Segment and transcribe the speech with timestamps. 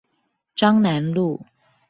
[0.55, 1.45] 彰南路